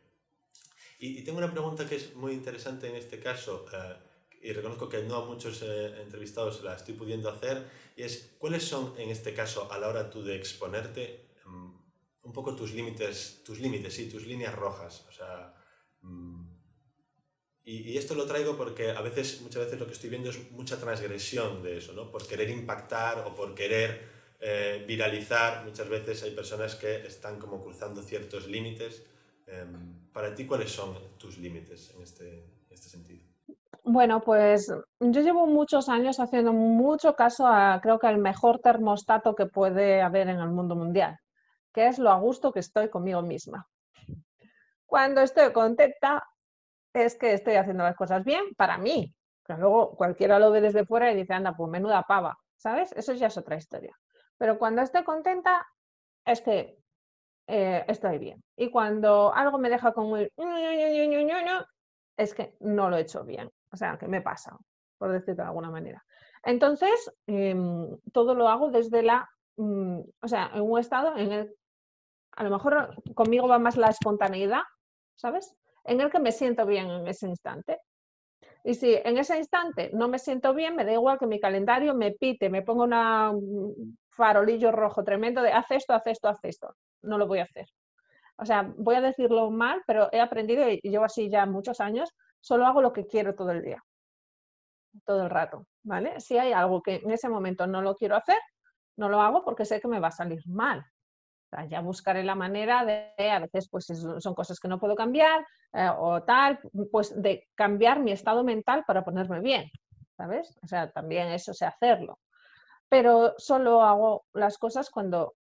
[1.00, 4.10] Y, y, tengo una pregunta que es muy interesante en este caso, uh,
[4.42, 8.64] y reconozco que no a muchos eh, entrevistados la estoy pudiendo hacer, y es, ¿cuáles
[8.64, 11.78] son en este caso, a la hora tú de exponerte, um,
[12.24, 15.06] un poco tus límites, tus límites, sí, tus líneas rojas?
[15.10, 15.54] O sea,
[16.04, 16.48] um,
[17.64, 20.52] y, y, esto lo traigo porque a veces, muchas veces lo que estoy viendo es
[20.52, 22.12] mucha transgresión de eso, ¿no?
[22.12, 27.62] Por querer impactar o por querer eh, viralizar, muchas veces hay personas que están como
[27.62, 29.04] cruzando ciertos límites.
[29.52, 33.26] Um, para ti, ¿cuáles son tus límites en este, este sentido?
[33.84, 39.34] Bueno, pues yo llevo muchos años haciendo mucho caso a, creo que al mejor termostato
[39.34, 41.18] que puede haber en el mundo mundial,
[41.74, 43.68] que es lo a gusto que estoy conmigo misma.
[44.86, 46.24] Cuando estoy contenta,
[46.94, 49.14] es que estoy haciendo las cosas bien para mí.
[49.46, 52.92] Pero luego cualquiera lo ve desde fuera y dice, anda, pues menuda pava, ¿sabes?
[52.92, 53.96] Eso ya es otra historia.
[54.38, 55.66] Pero cuando estoy contenta,
[56.26, 56.79] es que
[57.52, 58.44] eh, estoy bien.
[58.56, 60.32] Y cuando algo me deja como el...
[62.16, 63.50] es que no lo he hecho bien.
[63.72, 64.56] O sea, que me pasa,
[65.00, 66.04] por decirlo de alguna manera.
[66.44, 67.56] Entonces, eh,
[68.14, 69.28] todo lo hago desde la...
[69.58, 71.56] Mm, o sea, en un estado en el...
[72.34, 74.62] A lo mejor conmigo va más la espontaneidad,
[75.16, 75.56] ¿sabes?
[75.86, 77.80] En el que me siento bien en ese instante.
[78.64, 81.96] Y si en ese instante no me siento bien, me da igual que mi calendario
[81.96, 86.76] me pite, me ponga un farolillo rojo tremendo de haz esto, haz esto, haz esto
[87.02, 87.68] no lo voy a hacer.
[88.38, 92.10] O sea, voy a decirlo mal, pero he aprendido y llevo así ya muchos años,
[92.40, 93.84] solo hago lo que quiero todo el día,
[95.06, 96.20] todo el rato, ¿vale?
[96.22, 98.40] Si hay algo que en ese momento no lo quiero hacer,
[98.96, 100.86] no lo hago porque sé que me va a salir mal.
[101.68, 103.88] Ya buscaré la manera de, a veces pues
[104.20, 106.60] son cosas que no puedo cambiar eh, o tal,
[106.92, 109.66] pues de cambiar mi estado mental para ponerme bien,
[110.16, 110.56] ¿sabes?
[110.62, 112.20] O sea, también eso sé hacerlo.
[112.88, 115.34] Pero solo hago las cosas cuando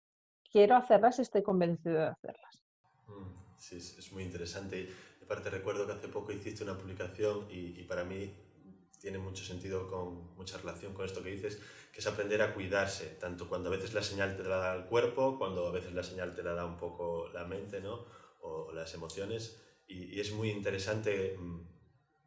[0.51, 2.61] quiero hacerlas, estoy convencido de hacerlas.
[3.07, 4.89] Mm, sí, es, muy interesante.
[5.23, 8.33] Aparte recuerdo que hace poco hiciste una publicación y, y, para mí
[8.99, 11.61] tiene mucho sentido, con mucha relación con esto que dices,
[11.93, 14.85] que es aprender a cuidarse, tanto cuando a veces la señal te la da el
[14.85, 18.05] cuerpo, cuando a veces la señal te la da un poco la mente, ¿no?
[18.41, 19.61] O, las emociones.
[19.87, 21.61] Y, y, es muy interesante mm,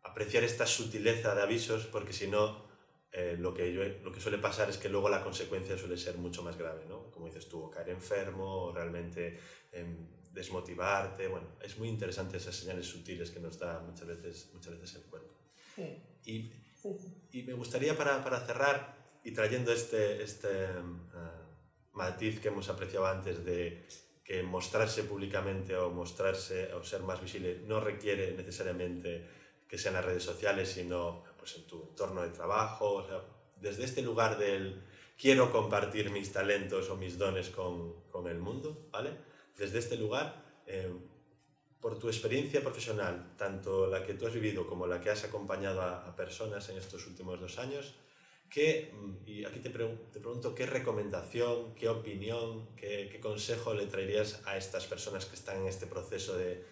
[0.04, 2.71] apreciar esta sutileza de avisos, porque si no,
[3.14, 6.16] eh, lo, que yo, lo que suele pasar es que luego la consecuencia suele ser
[6.16, 7.10] mucho más grave, ¿no?
[7.10, 9.38] Como dices tú, caer enfermo o realmente
[9.70, 9.86] eh,
[10.32, 11.28] desmotivarte.
[11.28, 15.02] Bueno, es muy interesante esas señales sutiles que nos da muchas veces, muchas veces el
[15.02, 15.34] cuerpo.
[16.24, 16.52] Y,
[17.32, 23.06] y, me gustaría para, para, cerrar y trayendo este, este uh, matiz que hemos apreciado
[23.06, 23.86] antes de
[24.24, 29.26] que mostrarse públicamente o mostrarse o ser más visible no requiere necesariamente
[29.68, 32.94] que sean las redes sociales, sino pues, en tu entorno de trabajo.
[32.94, 33.20] O sea,
[33.60, 34.80] desde este lugar del
[35.18, 39.10] quiero compartir mis talentos o mis dones con, con el mundo, ¿vale?
[39.58, 40.94] Desde este lugar, eh,
[41.80, 45.82] por tu experiencia profesional, tanto la que tú has vivido como la que has acompañado
[45.82, 47.96] a, personas en estos últimos dos años,
[48.48, 53.86] ¿qué, mm, y aquí te, te, pregunto, ¿qué recomendación, qué opinión, qué, qué, consejo le
[53.86, 56.64] traerías a estas personas que están en este proceso de,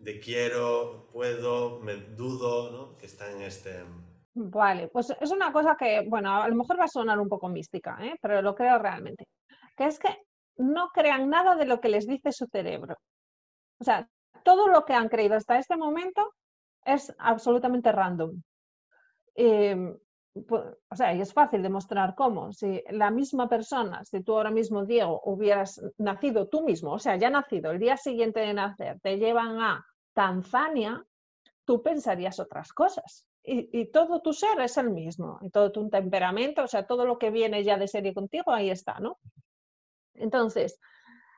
[0.00, 2.96] de quiero, puedo, me dudo, ¿no?
[2.96, 3.84] que están en este...
[4.32, 7.48] Vale, pues es una cosa que, bueno, a lo mejor va a sonar un poco
[7.48, 8.14] mística, ¿eh?
[8.22, 9.26] pero lo creo realmente,
[9.76, 10.16] que es que
[10.56, 12.96] no crean nada de lo que les dice su cerebro.
[13.78, 14.08] O sea,
[14.44, 16.32] todo lo que han creído hasta este momento
[16.84, 18.40] es absolutamente random.
[19.34, 19.96] Em,
[20.48, 22.52] o sea, y es fácil demostrar cómo.
[22.52, 27.16] Si la misma persona, si tú ahora mismo, Diego, hubieras nacido tú mismo, o sea,
[27.16, 29.84] ya nacido, el día siguiente de nacer, te llevan a
[30.20, 31.02] Tanzania,
[31.64, 33.26] tú pensarías otras cosas.
[33.42, 37.18] Y, todo tu ser es el mismo, y todo tu temperamento, o sea, todo lo
[37.18, 39.18] que viene ya de serie contigo, ahí está, ¿no?
[40.12, 40.78] Entonces,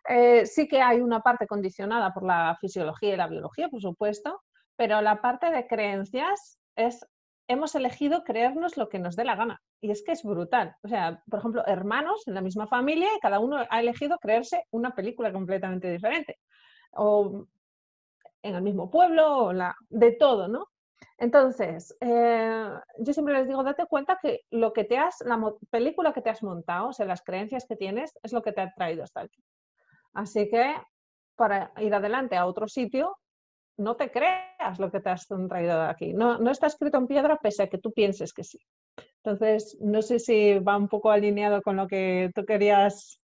[0.09, 4.42] eh, sí que hay una parte condicionada por la fisiología y la biología, por supuesto,
[4.75, 7.07] pero la parte de creencias es,
[7.47, 9.62] hemos elegido creernos lo que nos dé la gana.
[9.81, 10.75] Y es que es brutal.
[10.83, 14.64] O sea, por ejemplo, hermanos en la misma familia y cada uno ha elegido creerse
[14.73, 16.40] una película completamente diferente.
[16.90, 17.47] O
[18.42, 19.52] en el mismo pueblo,
[19.88, 20.66] de todo, ¿no?
[21.18, 25.38] Entonces, eh, yo siempre les digo, date cuenta que lo que te has, la
[25.70, 28.61] película que te has montado, o sea, las creencias que tienes, es lo que te
[28.61, 29.42] ha traído hasta aquí.
[30.14, 30.74] Así que
[31.37, 33.16] para ir adelante a otro sitio,
[33.76, 36.12] no te creas lo que te has traído de aquí.
[36.12, 38.59] No, no está escrito en piedra pese a que tú pienses que sí.
[39.24, 43.21] Entonces, no sé si va un poco alineado con lo que tú querías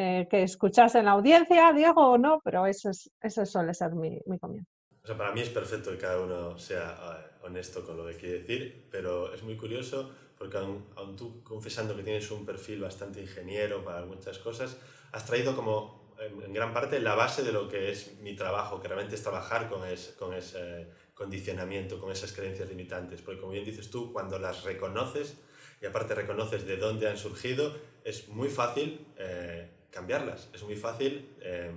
[0.00, 3.96] eh, que escuchase en la audiencia, Diego, o no, pero eso, es, eso suele ser
[3.96, 4.70] mi, mi comienzo.
[5.02, 8.14] O sea, para mí es perfecto que cada uno sea eh, honesto con lo que
[8.14, 12.80] quiere decir, pero es muy curioso porque aun, aun, tú confesando que tienes un perfil
[12.80, 14.76] bastante ingeniero para muchas cosas,
[15.10, 18.86] has traído como en, gran parte la base de lo que es mi trabajo, que
[18.86, 19.80] realmente es trabajar con,
[20.16, 23.20] con ese condicionamiento, con esas creencias limitantes.
[23.20, 25.36] Porque como bien dices tú, cuando las reconoces
[25.82, 31.28] y aparte reconoces de dónde han surgido, es muy fácil eh, cambiarlas, es muy fácil
[31.40, 31.76] em,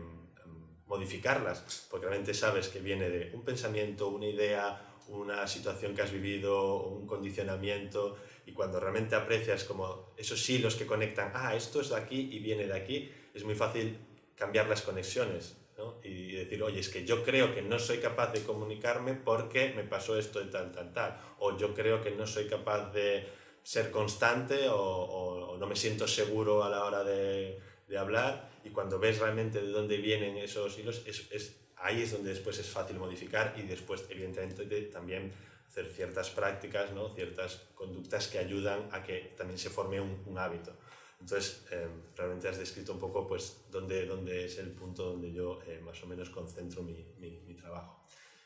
[0.86, 4.64] modificarlas, porque realmente sabes que viene de un pensamiento, una idea,
[5.08, 10.86] una situación que has vivido, un condicionamiento, y cuando realmente aprecias como esos hilos que
[10.86, 13.98] conectan, ah, esto es de aquí y viene de aquí, es muy fácil
[14.36, 15.58] cambiar las conexiones
[16.04, 19.84] y decir, oye, es que yo creo que no soy capaz de comunicarme porque me
[19.84, 21.20] pasó esto de tal, tal, tal.
[21.40, 23.28] O yo creo que no soy capaz de
[23.64, 27.60] ser constante o, no me siento seguro a la hora de,
[27.92, 28.50] de, hablar.
[28.64, 32.58] Y cuando ves realmente de dónde vienen esos hilos, es, es, ahí es donde después
[32.58, 35.32] es fácil modificar y después, evidentemente, también
[35.68, 37.10] hacer ciertas prácticas, ¿no?
[37.14, 40.76] ciertas conductas que ayudan a que también se forme un, un hábito.
[41.22, 45.60] Entonces, eh, realmente has descrito un poco pues, dónde, dónde es el punto donde yo
[45.68, 48.04] eh, más o menos concentro mi, mi, trabajo.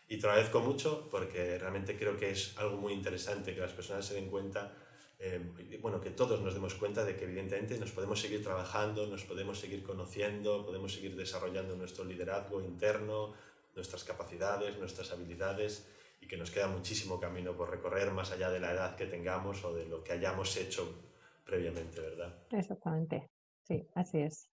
[0.09, 4.05] Y te agradezco mucho porque realmente creo que es algo muy interesante que las personas
[4.05, 4.75] se den cuenta,
[5.19, 9.23] eh, bueno, que todos nos demos cuenta de que evidentemente nos podemos seguir trabajando, nos
[9.23, 13.33] podemos seguir conociendo, podemos seguir desarrollando nuestro liderazgo interno,
[13.75, 15.87] nuestras capacidades, nuestras habilidades
[16.21, 19.63] y que nos queda muchísimo camino por recorrer más allá de la edad que tengamos
[19.63, 21.03] o de lo que hayamos hecho
[21.45, 22.33] previamente, ¿verdad?
[22.51, 23.29] Exactamente,
[23.63, 24.54] sí, así es.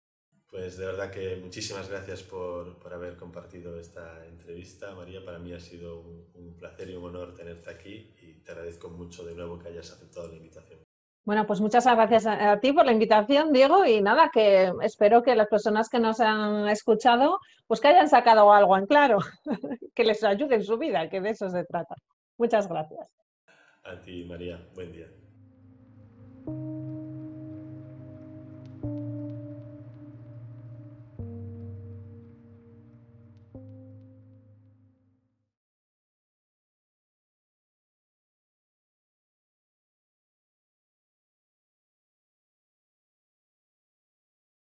[0.50, 5.24] Pues de verdad que muchísimas gracias por, por haber compartido esta entrevista, María.
[5.26, 8.90] Para mí ha sido un, un, placer y un honor tenerte aquí y te agradezco
[8.90, 10.80] mucho de nuevo que hayas aceptado la invitación.
[11.26, 15.24] Bueno, pues muchas gracias a, a ti por la invitación, Diego, y nada, que espero
[15.24, 19.18] que las personas que nos han escuchado, pues que hayan sacado algo en claro,
[19.96, 21.96] que les ayude en su vida, que de eso se trata.
[22.38, 23.10] Muchas gracias.
[23.84, 24.60] A ti, María.
[24.76, 25.08] Buen día.